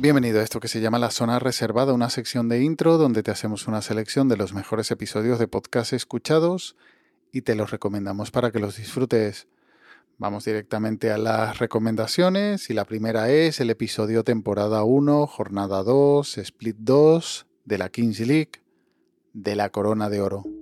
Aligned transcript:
Bienvenido 0.00 0.40
a 0.40 0.42
esto 0.42 0.60
que 0.60 0.68
se 0.68 0.80
llama 0.80 0.98
La 0.98 1.10
Zona 1.10 1.38
Reservada, 1.38 1.92
una 1.92 2.08
sección 2.08 2.48
de 2.48 2.62
intro 2.62 2.96
donde 2.96 3.22
te 3.22 3.30
hacemos 3.30 3.68
una 3.68 3.82
selección 3.82 4.28
de 4.28 4.38
los 4.38 4.54
mejores 4.54 4.90
episodios 4.90 5.38
de 5.38 5.46
podcast 5.46 5.92
escuchados 5.92 6.74
y 7.32 7.42
te 7.42 7.54
los 7.54 7.70
recomendamos 7.70 8.30
para 8.30 8.50
que 8.50 8.60
los 8.60 8.78
disfrutes. 8.78 9.46
Vamos 10.16 10.46
directamente 10.46 11.10
a 11.10 11.18
las 11.18 11.58
recomendaciones 11.58 12.70
y 12.70 12.72
la 12.72 12.86
primera 12.86 13.28
es 13.28 13.60
el 13.60 13.68
episodio 13.68 14.24
temporada 14.24 14.84
1, 14.84 15.26
jornada 15.26 15.82
2, 15.82 16.38
split 16.38 16.76
2 16.78 17.46
de 17.66 17.76
la 17.76 17.90
Kings 17.90 18.20
League 18.20 18.52
de 19.34 19.54
la 19.54 19.68
Corona 19.68 20.08
de 20.08 20.22
Oro. 20.22 20.59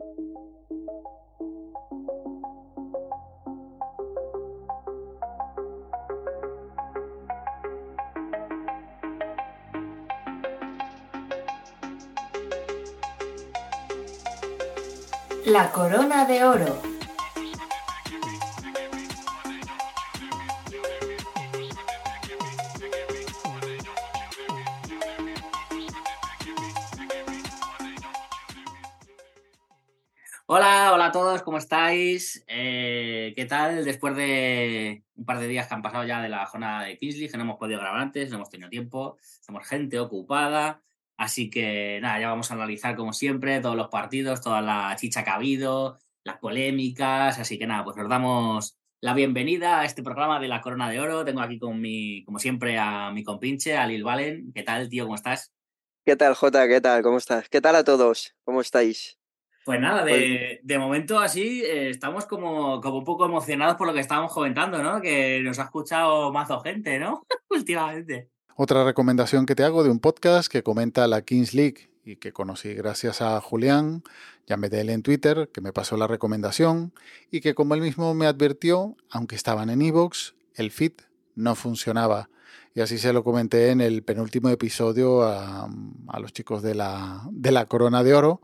La 15.47 15.71
Corona 15.73 16.25
de 16.27 16.45
Oro. 16.45 16.83
Hola, 30.47 30.93
hola 30.95 31.07
a 31.07 31.13
todos, 31.13 31.43
¿cómo 31.43 31.59
estáis? 31.59 32.45
Eh, 32.47 33.35
¿Qué 33.37 33.45
tal? 33.45 33.85
Después 33.85 34.17
de 34.17 35.05
un 35.15 35.25
par 35.25 35.39
de 35.39 35.47
días 35.47 35.67
que 35.67 35.75
han 35.75 35.83
pasado 35.83 36.05
ya 36.05 36.23
de 36.23 36.29
la 36.29 36.47
jornada 36.47 36.85
de 36.85 36.99
Kingsley, 36.99 37.29
que 37.29 37.37
no 37.37 37.43
hemos 37.45 37.59
podido 37.59 37.81
grabar 37.81 38.01
antes, 38.01 38.31
no 38.31 38.37
hemos 38.37 38.51
tenido 38.51 38.71
tiempo, 38.71 39.19
somos 39.21 39.67
gente 39.67 39.99
ocupada, 40.01 40.83
así 41.19 41.51
que 41.51 41.99
nada, 42.01 42.19
ya 42.21 42.31
vamos 42.31 42.51
a 42.51 42.55
analizar 42.55 42.97
como 42.97 43.13
siempre 43.13 43.61
todos 43.61 43.77
los 43.77 43.89
partidos, 43.89 44.41
toda 44.41 44.63
la 44.63 44.97
chicha 44.97 45.23
que 45.23 45.31
ha 45.31 45.35
habido, 45.35 45.99
las 46.25 46.39
polémicas, 46.39 47.39
así 47.39 47.59
que 47.59 47.67
nada, 47.67 47.85
pues 47.85 47.97
nos 47.97 48.09
damos 48.09 48.79
la 49.01 49.15
bienvenida 49.15 49.81
a 49.81 49.85
este 49.85 50.03
programa 50.03 50.41
de 50.41 50.49
la 50.49 50.61
Corona 50.61 50.91
de 50.91 51.01
Oro. 51.01 51.25
Tengo 51.25 51.41
aquí 51.41 51.59
con 51.59 51.81
mi, 51.81 52.25
como 52.25 52.39
siempre, 52.39 52.79
a 52.79 53.11
mi 53.13 53.23
compinche, 53.23 53.77
a 53.77 53.87
Lil 53.87 54.03
Valen. 54.03 54.53
¿Qué 54.53 54.63
tal, 54.63 54.89
tío? 54.89 55.05
¿Cómo 55.05 55.15
estás? 55.15 55.53
¿Qué 56.05 56.17
tal, 56.17 56.35
Jota? 56.35 56.67
¿Qué 56.67 56.81
tal? 56.81 57.03
¿Cómo 57.03 57.19
estás? 57.19 57.49
¿Qué 57.49 57.61
tal 57.61 57.77
a 57.77 57.85
todos? 57.85 58.35
¿Cómo 58.45 58.61
estáis? 58.61 59.19
Pues 59.65 59.81
nada, 59.81 60.03
de, 60.05 60.61
de 60.63 60.79
momento 60.79 61.19
así 61.19 61.63
eh, 61.63 61.91
estamos 61.91 62.25
como, 62.25 62.81
como 62.81 62.99
un 62.99 63.05
poco 63.05 63.27
emocionados 63.27 63.77
por 63.77 63.87
lo 63.87 63.93
que 63.93 64.01
estábamos 64.01 64.33
comentando, 64.33 64.83
¿no? 64.83 65.01
Que 65.03 65.41
nos 65.41 65.59
ha 65.59 65.65
escuchado 65.65 66.33
mazo 66.33 66.61
gente, 66.61 66.99
¿no? 66.99 67.27
Últimamente. 67.51 68.31
Otra 68.61 68.83
recomendación 68.83 69.47
que 69.47 69.55
te 69.55 69.63
hago 69.63 69.85
de 69.85 69.91
un 69.91 70.01
podcast 70.01 70.51
que 70.51 70.65
comenta 70.65 71.07
la 71.07 71.23
Kings 71.23 71.55
League 71.55 71.91
y 72.05 72.17
que 72.17 72.33
conocí 72.33 72.75
gracias 72.75 73.23
a 73.23 73.41
Julián, 73.41 74.03
ya 74.49 74.57
me 74.57 74.67
él 74.67 74.91
en 74.91 75.03
Twitter, 75.05 75.49
que 75.53 75.61
me 75.61 75.73
pasó 75.73 75.97
la 75.97 76.09
recomendación 76.09 76.93
y 77.31 77.41
que 77.41 77.55
como 77.55 77.75
él 77.75 77.81
mismo 77.81 78.15
me 78.15 78.27
advirtió, 78.27 78.97
aunque 79.11 79.37
estaban 79.37 79.71
en 79.71 79.81
Evox, 79.81 80.35
el 80.57 80.73
feed 80.73 80.91
no 81.37 81.55
funcionaba. 81.55 82.31
Y 82.75 82.81
así 82.81 82.99
se 82.99 83.13
lo 83.13 83.23
comenté 83.23 83.71
en 83.71 83.81
el 83.81 84.03
penúltimo 84.03 84.49
episodio 84.49 85.23
a, 85.23 85.71
a 86.09 86.19
los 86.19 86.33
chicos 86.33 86.61
de 86.61 86.75
la, 86.75 87.29
de 87.31 87.53
la 87.53 87.67
Corona 87.67 88.03
de 88.03 88.15
Oro, 88.15 88.43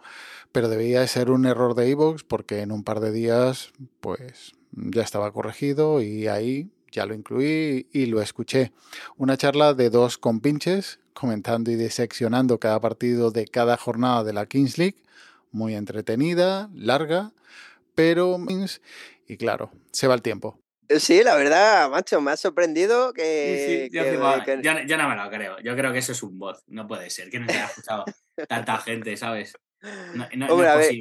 pero 0.53 0.69
debía 0.69 1.01
de 1.01 1.09
ser 1.09 1.33
un 1.33 1.45
error 1.45 1.75
de 1.75 1.91
Evox 1.91 2.23
porque 2.23 2.61
en 2.61 2.71
un 2.71 2.85
par 2.85 3.01
de 3.01 3.11
días 3.11 3.73
pues 3.99 4.53
ya 4.71 5.03
estaba 5.03 5.33
corregido 5.33 6.01
y 6.01 6.29
ahí 6.29 6.71
ya 6.95 7.05
lo 7.07 7.15
incluí 7.15 7.89
y 7.93 8.07
lo 8.07 8.23
escuché. 8.23 8.73
Una 9.17 9.37
charla 9.37 9.75
de 9.75 9.91
dos 9.91 10.17
compinches 10.17 11.01
comentando 11.13 11.71
y 11.71 11.75
diseccionando 11.77 12.59
cada 12.59 12.81
partido 12.81 13.31
de 13.33 13.47
cada 13.47 13.77
jornada 13.77 14.23
de 14.25 14.33
la 14.33 14.47
Kings 14.47 14.79
League. 14.79 15.03
Muy 15.51 15.75
entretenida, 15.75 16.71
larga, 16.75 17.33
pero... 17.95 18.39
Y 19.27 19.37
claro, 19.37 19.71
se 19.93 20.07
va 20.07 20.15
el 20.15 20.23
tiempo. 20.23 20.59
Sí, 20.89 21.23
la 21.25 21.35
verdad, 21.35 21.91
macho, 21.91 22.21
me 22.21 22.31
ha 22.31 22.37
sorprendido 22.37 23.13
que... 23.13 23.89
Sí, 23.89 23.89
sí, 23.91 23.97
yo, 23.97 24.03
que- 24.03 24.11
digo, 24.11 24.33
que- 24.45 24.61
yo- 24.63 24.87
yo 24.87 24.97
no 24.97 25.09
me 25.09 25.17
lo 25.17 25.31
creo. 25.31 25.59
Yo 25.61 25.75
creo 25.77 25.93
que 25.93 25.99
eso 25.99 26.13
es 26.13 26.23
un 26.23 26.39
bot. 26.39 26.59
No 26.67 26.87
puede 26.87 27.11
ser. 27.11 27.31
Que 27.31 27.41
no 27.41 27.47
se 27.49 27.55
haya 27.55 27.67
escuchado 27.67 28.05
tanta 28.49 28.79
gente, 28.79 29.17
¿sabes? 29.17 29.55
No, 29.83 30.27
no- 30.35 30.47
no 30.47 30.53
Hombre, 30.55 30.69
es 30.69 30.73
a 30.73 30.77
ver. 30.77 30.95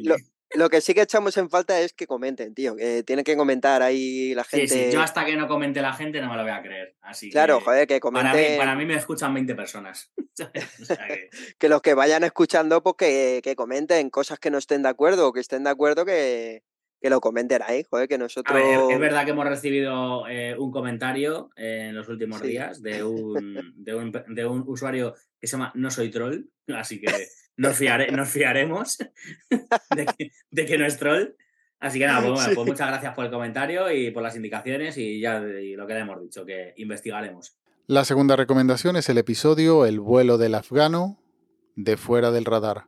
Lo 0.55 0.69
que 0.69 0.81
sí 0.81 0.93
que 0.93 1.01
echamos 1.01 1.35
en 1.37 1.49
falta 1.49 1.79
es 1.81 1.93
que 1.93 2.05
comenten, 2.07 2.53
tío. 2.53 2.75
Que 2.75 3.03
tienen 3.03 3.25
que 3.25 3.35
comentar 3.35 3.81
ahí 3.81 4.33
la 4.35 4.43
Sí, 4.43 4.57
gente. 4.67 4.85
sí, 4.87 4.91
yo 4.91 5.01
hasta 5.01 5.25
que 5.25 5.35
no 5.35 5.47
comente 5.47 5.81
la 5.81 5.93
gente 5.93 6.21
no 6.21 6.29
me 6.29 6.35
lo 6.37 6.43
voy 6.43 6.51
a 6.51 6.61
creer. 6.61 6.95
Así 7.01 7.29
Claro, 7.31 7.59
que 7.59 7.65
joder, 7.65 7.87
que 7.87 7.99
para, 7.99 7.99
comenten. 8.01 8.51
mí, 8.53 8.57
para 8.57 8.75
mí 8.75 8.85
me 8.85 8.95
escuchan 8.95 9.33
20 9.33 9.55
personas. 9.55 10.11
¿sabes? 10.35 10.79
O 10.81 10.85
sea 10.85 11.07
que- 11.07 11.29
Que 11.59 11.69
los 11.69 11.81
que 11.81 11.93
vayan 11.93 12.23
escuchando, 12.23 12.81
pues 12.83 12.95
que, 12.97 13.41
que 13.43 13.55
comenten 13.55 14.09
cosas 14.09 14.39
que 14.39 14.51
no 14.51 14.57
estén 14.57 14.83
de 14.83 14.89
acuerdo 14.89 15.27
o 15.27 15.33
que 15.33 15.39
estén 15.39 15.63
de 15.63 15.69
acuerdo, 15.69 16.05
que, 16.05 16.63
que 17.03 17.09
lo 17.09 17.19
comenten 17.19 17.61
ahí, 17.67 17.83
joder, 17.89 18.07
que 18.07 18.15
A 18.15 18.17
nosotros. 18.17 18.55
ver, 18.55 18.79
es 18.89 18.97
verdad 18.97 19.25
que 19.25 19.31
hemos 19.31 19.45
recibido 19.45 20.25
eh, 20.29 20.55
un 20.57 20.71
comentario 20.71 21.49
eh, 21.57 21.87
en 21.89 21.95
los 21.95 22.07
últimos 22.07 22.39
Sí. 22.39 22.47
días 22.47 22.81
de 22.81 23.03
un, 23.03 23.73
de, 23.75 23.93
un, 23.93 24.11
de 24.29 24.45
un 24.45 24.63
usuario 24.65 25.13
que 25.39 25.45
se 25.47 25.51
llama 25.57 25.73
No 25.75 25.91
Soy 25.91 26.09
Troll, 26.09 26.45
así 26.73 27.01
que 27.01 27.11
nos, 27.57 27.77
fiare- 27.77 28.09
nos 28.09 28.29
fiaremos 28.29 28.97
de 29.95 30.05
que, 30.17 30.31
de 30.49 30.65
que 30.65 30.77
no 30.77 30.85
es 30.85 30.97
troll. 30.97 31.35
Así 31.81 31.99
que 31.99 32.07
nada, 32.07 32.19
pues, 32.21 32.31
bueno, 32.35 32.47
Sí. 32.49 32.55
pues 32.55 32.67
muchas 32.67 32.87
gracias 32.87 33.13
por 33.13 33.25
el 33.25 33.31
comentario 33.31 33.91
y 33.91 34.09
por 34.11 34.23
las 34.23 34.37
indicaciones 34.37 34.97
y 34.97 35.19
ya 35.19 35.39
y 35.41 35.75
lo 35.75 35.85
que 35.85 35.93
le 35.95 35.99
hemos 35.99 36.21
dicho, 36.21 36.45
que 36.45 36.73
investigaremos. 36.77 37.57
La 37.87 38.05
segunda 38.05 38.37
recomendación 38.37 38.95
es 38.95 39.09
el 39.09 39.17
episodio 39.17 39.85
El 39.85 39.99
vuelo 39.99 40.37
del 40.37 40.55
afgano 40.55 41.19
de 41.75 41.97
fuera 41.97 42.31
del 42.31 42.45
radar. 42.45 42.85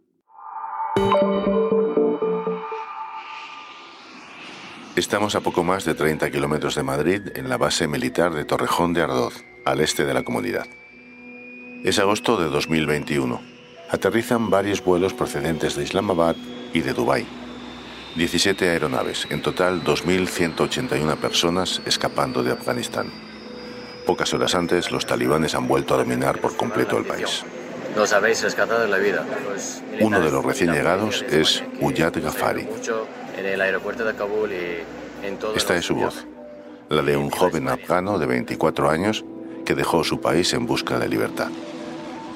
Estamos 4.95 5.35
a 5.35 5.41
poco 5.41 5.61
más 5.61 5.83
de 5.83 5.93
30 5.93 6.31
kilómetros 6.31 6.73
de 6.75 6.83
Madrid, 6.83 7.21
en 7.35 7.49
la 7.49 7.57
base 7.57 7.85
militar 7.85 8.33
de 8.33 8.45
Torrejón 8.45 8.93
de 8.93 9.01
Ardoz, 9.01 9.43
al 9.65 9.81
este 9.81 10.05
de 10.05 10.13
la 10.13 10.23
comunidad. 10.23 10.67
Es 11.83 11.99
agosto 11.99 12.37
de 12.37 12.47
2021. 12.47 13.41
Aterrizan 13.89 14.49
varios 14.49 14.81
vuelos 14.81 15.13
procedentes 15.13 15.75
de 15.75 15.83
Islamabad 15.83 16.37
y 16.73 16.79
de 16.79 16.93
Dubái. 16.93 17.27
17 18.15 18.69
aeronaves, 18.69 19.27
en 19.29 19.41
total 19.41 19.83
2.181 19.83 21.17
personas 21.17 21.81
escapando 21.85 22.41
de 22.41 22.53
Afganistán. 22.53 23.11
Pocas 24.05 24.33
horas 24.33 24.55
antes, 24.55 24.93
los 24.93 25.05
talibanes 25.05 25.55
han 25.55 25.67
vuelto 25.67 25.93
a 25.93 25.97
dominar 25.97 26.39
por 26.39 26.55
completo 26.55 26.97
el 26.97 27.03
país. 27.03 27.43
Nos 27.97 28.13
habéis 28.13 28.41
rescatado 28.43 28.87
la 28.87 28.97
vida. 28.97 29.25
Los 29.51 29.81
Uno 29.99 30.21
de 30.21 30.31
los 30.31 30.45
recién 30.45 30.71
llegados 30.71 31.25
es 31.29 31.65
Uyad 31.81 32.13
Ghaffari. 32.13 32.65
En 33.37 33.45
el 33.45 33.61
aeropuerto 33.61 34.05
de 34.05 34.15
Kabul 34.15 34.51
y 34.51 35.25
en 35.25 35.37
todo 35.37 35.55
Esta 35.55 35.75
es 35.75 35.85
su 35.85 35.95
voz, 35.95 36.25
la 36.89 37.01
de 37.01 37.17
un 37.17 37.29
joven 37.29 37.67
afgano 37.67 38.17
de 38.17 38.25
24 38.25 38.89
años 38.89 39.25
que 39.65 39.75
dejó 39.75 40.03
su 40.03 40.21
país 40.21 40.53
en 40.53 40.65
busca 40.65 40.99
de 40.99 41.09
libertad. 41.09 41.49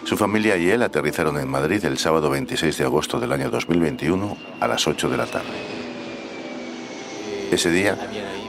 Su 0.03 0.17
familia 0.17 0.57
y 0.57 0.69
él 0.69 0.81
aterrizaron 0.81 1.37
en 1.37 1.47
Madrid 1.47 1.83
el 1.85 1.97
sábado 1.97 2.29
26 2.29 2.77
de 2.77 2.83
agosto 2.83 3.19
del 3.19 3.31
año 3.31 3.49
2021 3.49 4.37
a 4.59 4.67
las 4.67 4.87
8 4.87 5.09
de 5.09 5.17
la 5.17 5.25
tarde. 5.25 5.47
Ese 7.51 7.71
día 7.71 7.97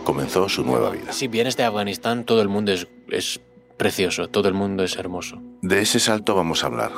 comenzó 0.05 0.49
su 0.49 0.65
nueva 0.65 0.91
vida. 0.91 1.13
Si 1.13 1.29
vienes 1.29 1.57
de 1.57 1.65
Afganistán, 1.65 2.25
todo 2.25 2.43
el 2.43 2.49
mundo 2.49 2.73
es, 2.73 2.87
es 3.09 3.41
precioso, 3.77 4.29
todo 4.29 4.49
el 4.49 4.55
mundo 4.55 4.83
es 4.85 4.97
hermoso. 4.97 5.41
De 5.63 5.81
ese 5.81 6.01
salto 6.01 6.35
vamos 6.35 6.65
a 6.65 6.67
hablar, 6.67 6.93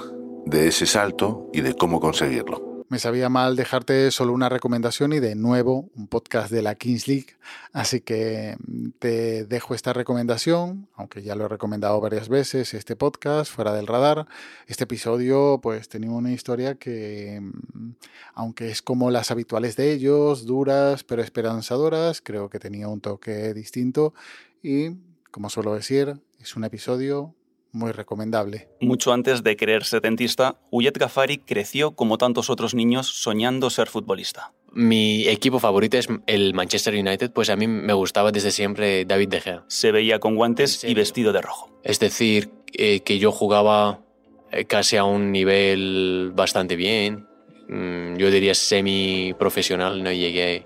de 0.47 0.69
ese 0.69 0.87
salto 0.87 1.49
y 1.53 1.61
de 1.61 1.75
cómo 1.75 2.01
conseguirlo. 2.01 2.72
Me 2.93 2.99
sabía 2.99 3.31
mal 3.31 3.57
dejarte 3.57 4.11
solo 4.11 4.35
una 4.35 4.51
recomendación 4.51 5.15
y 5.15 5.19
de 5.19 5.35
nuevo 5.35 5.89
un 5.97 6.09
podcast 6.09 6.53
de 6.53 6.61
la 6.61 6.75
Kings 6.75 7.09
League, 7.09 7.39
así 7.73 8.03
que 8.03 8.55
mm, 8.67 8.89
te 8.99 9.47
dejo 9.47 9.75
esta 9.75 9.95
recomendación, 9.95 10.89
aunque 10.95 11.23
ya 11.23 11.35
lo 11.35 11.47
he 11.47 11.49
recomendado 11.49 11.99
varias 12.03 12.29
veces, 12.29 12.75
este 12.75 12.95
podcast 12.95 13.51
fuera 13.51 13.73
del 13.73 13.87
radar. 13.87 14.27
Este 14.67 14.85
episodio 14.85 15.59
pues 15.63 15.89
tenía 15.89 16.11
una 16.11 16.33
historia 16.33 16.75
que, 16.75 17.41
mm, 17.41 17.93
aunque 18.35 18.71
es 18.71 18.83
como 18.83 19.11
las 19.11 19.31
habituales 19.31 19.75
de 19.77 19.91
ellos, 19.91 20.45
duras 20.45 21.03
pero 21.03 21.23
esperanzadoras, 21.23 22.21
creo 22.21 22.51
que 22.51 22.59
tenía 22.59 22.89
un 22.89 23.01
toque 23.01 23.55
distinto 23.55 24.13
y, 24.63 24.99
como 25.31 25.49
suelo 25.49 25.73
decir, 25.73 26.21
es 26.39 26.57
un 26.57 26.65
episodio 26.65 27.35
muy 27.73 27.93
recomendable. 27.93 28.69
Mucho 28.81 29.13
antes 29.13 29.43
de 29.43 29.57
querer 29.57 29.85
ser 29.85 30.03
dentista, 30.03 30.57
Uyed 30.71 30.95
Ghaffari 30.95 31.39
creció 31.39 31.93
como 31.93 32.19
tantos 32.19 32.51
otros 32.51 32.75
niños 32.75 33.09
soñando 33.09 33.71
ser 33.71 33.89
futbolista. 33.89 34.53
Mi 34.73 35.29
equipo 35.29 35.59
favorito 35.59 35.99
es 35.99 36.09
el 36.27 36.55
Manchester 36.55 36.95
United, 36.95 37.33
pues 37.33 37.51
a 37.51 37.57
mí 37.57 37.67
me 37.67 37.93
gustaba 37.93 38.33
desde 38.33 38.51
siempre 38.51 39.05
David 39.05 39.29
De 39.29 39.41
Gea. 39.41 39.65
Se 39.69 39.93
veía 39.93 40.19
con 40.19 40.33
¿En 40.33 40.37
guantes 40.37 40.85
y 40.85 40.95
vestido 40.95 41.33
de 41.33 41.43
rojo. 41.43 41.71
Es 41.83 41.99
decir, 42.01 42.51
eh, 42.73 43.01
que 43.01 43.19
yo 43.19 43.33
jugaba 43.33 44.01
eh, 44.51 44.65
casi 44.65 44.97
a 44.97 45.05
un 45.05 45.31
nivel 45.31 46.33
bastante 46.35 46.77
bien. 46.77 47.27
Mm, 47.69 48.17
yo 48.17 48.31
diría 48.31 48.55
semi-profesional, 48.55 50.03
no 50.03 50.11
llegué 50.11 50.65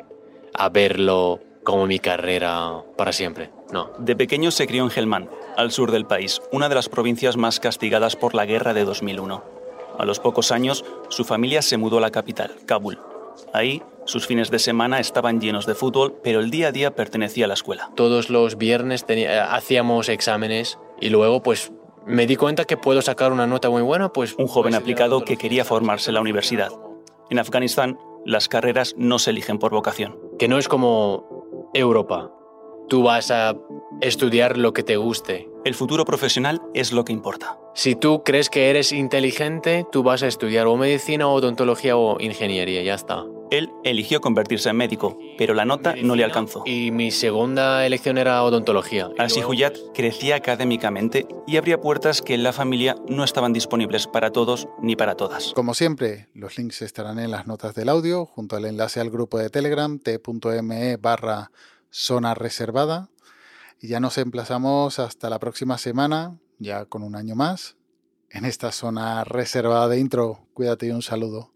a 0.55 0.69
verlo 0.69 1.41
como 1.67 1.87
mi 1.87 1.99
carrera 1.99 2.83
para 2.97 3.13
siempre, 3.13 3.51
no. 3.73 3.91
De 3.99 4.17
pequeño 4.17 4.51
se 4.51 4.67
crió 4.67 4.85
en 4.85 4.91
Helmand, 4.97 5.29
al 5.57 5.73
sur 5.73 5.91
del 5.91 6.07
país, 6.07 6.41
una 6.53 6.69
de 6.71 6.75
las 6.77 6.89
provincias 6.89 7.37
más 7.37 7.61
castigadas 7.61 8.17
por 8.17 8.35
la 8.35 8.47
guerra 8.47 8.73
de 8.73 8.85
2001. 8.85 9.43
A 9.99 10.05
los 10.05 10.21
pocos 10.21 10.53
años, 10.53 10.85
su 11.09 11.25
familia 11.25 11.61
se 11.63 11.77
mudó 11.77 11.99
a 11.99 12.01
la 12.01 12.11
capital, 12.11 12.53
Kabul. 12.67 12.99
Ahí, 13.53 13.83
sus 14.05 14.27
fines 14.27 14.51
de 14.51 14.59
semana 14.59 15.01
estaban 15.01 15.41
llenos 15.41 15.67
de 15.67 15.75
fútbol, 15.75 16.15
pero 16.23 16.41
el 16.41 16.51
día 16.51 16.69
a 16.69 16.73
día 16.73 16.95
pertenecía 16.95 17.47
a 17.47 17.49
la 17.49 17.55
escuela. 17.55 17.91
Todos 17.97 18.31
los 18.31 18.57
viernes 18.57 19.05
tenía- 19.05 19.53
hacíamos 19.55 20.09
exámenes 20.09 20.79
y 21.01 21.11
luego 21.11 21.43
pues 21.43 21.73
me 22.07 22.27
di 22.27 22.37
cuenta 22.37 22.65
que 22.65 22.77
puedo 22.77 23.03
sacar 23.03 23.33
una 23.33 23.47
nota 23.49 23.69
muy 23.69 23.83
buena, 23.83 24.13
pues... 24.13 24.35
Un 24.39 24.47
joven 24.47 24.71
pues, 24.73 24.81
aplicado 24.83 25.11
todos 25.17 25.25
que 25.25 25.37
quería 25.37 25.65
fines. 25.65 25.69
formarse 25.69 26.11
en 26.11 26.15
la 26.15 26.21
universidad. 26.21 26.71
En 27.31 27.39
Afganistán, 27.41 27.99
las 28.25 28.49
carreras 28.49 28.95
no 28.97 29.19
se 29.19 29.31
eligen 29.31 29.59
por 29.59 29.73
vocación. 29.73 30.17
Que 30.39 30.47
no 30.49 30.59
es 30.59 30.69
como 30.69 31.36
Europa. 31.77 32.31
Tú 32.89 33.03
vas 33.03 33.33
a 33.33 33.57
estudiar 34.01 34.57
lo 34.57 34.73
que 34.73 34.85
te 34.85 34.97
guste. 34.97 35.49
El 35.65 35.75
futuro 35.75 36.05
profesional 36.05 36.63
es 36.73 36.93
lo 36.93 37.05
que 37.05 37.13
importa. 37.13 37.59
Si 37.75 37.97
tú 37.97 38.23
crees 38.25 38.49
que 38.49 38.71
eres 38.71 38.93
inteligente, 38.93 39.85
tú 39.91 40.05
vas 40.05 40.23
a 40.23 40.29
estudiar 40.29 40.69
o 40.69 40.77
medicina, 40.77 41.27
o 41.27 41.33
odontología 41.33 41.97
o 41.97 42.21
ingeniería, 42.21 42.83
ya 42.83 42.95
está. 42.95 43.25
Él 43.51 43.71
eligió 43.85 44.21
convertirse 44.21 44.69
en 44.71 44.77
médico, 44.77 45.19
pero 45.39 45.55
la 45.55 45.65
nota 45.65 45.95
no 46.01 46.15
le 46.15 46.25
alcanzó. 46.25 46.63
Y 46.65 46.91
mi 46.91 47.11
segunda 47.11 47.87
elección 47.87 48.19
era 48.19 48.43
odontología. 48.43 49.11
Así 49.19 49.37
luego, 49.37 49.51
Huyat 49.51 49.73
pues, 49.73 49.91
crecía 49.95 50.37
académicamente 50.37 51.27
y 51.47 51.57
abría 51.57 51.81
puertas 51.81 52.23
que 52.23 52.35
en 52.35 52.43
la 52.43 52.53
familia 52.53 52.97
no 53.09 53.25
estaban 53.25 53.53
disponibles 53.53 54.07
para 54.07 54.31
todos 54.31 54.69
ni 54.81 54.97
para 54.97 55.17
todas. 55.17 55.53
Como 55.55 55.75
siempre, 55.75 56.29
los 56.35 56.57
links 56.59 56.83
estarán 56.83 57.19
en 57.19 57.31
las 57.31 57.47
notas 57.47 57.75
del 57.75 57.89
audio, 57.89 58.27
junto 58.27 58.57
al 58.57 58.65
enlace 58.65 59.01
al 59.01 59.11
grupo 59.11 59.39
de 59.39 59.51
Telegram 59.51 59.99
t.me 59.99 60.97
barra 60.97 61.51
zona 61.97 62.35
reservada. 62.35 63.09
Y 63.81 63.89
ya 63.89 64.01
nos 64.01 64.19
emplazamos 64.19 64.99
hasta 64.99 65.31
la 65.31 65.39
próxima 65.39 65.79
semana, 65.79 66.39
ya 66.59 66.85
con 66.85 67.03
un 67.03 67.17
año 67.17 67.35
más, 67.35 67.77
en 68.31 68.45
esta 68.45 68.73
zona 68.73 69.25
reservada 69.25 69.89
de 69.89 69.99
intro. 69.99 70.47
Cuídate 70.55 70.87
y 70.87 70.91
un 70.91 71.03
saludo. 71.03 71.53